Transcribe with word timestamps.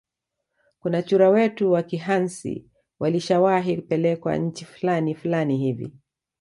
Kuna 0.79 1.01
chura 1.03 1.29
wetu 1.29 1.71
wa 1.71 1.83
kihansi 1.83 2.65
walishawahi 2.99 3.81
pelekwa 3.81 4.37
nchi 4.37 4.65
flani 4.65 5.15
flani 5.15 5.57
hivi 5.57 5.91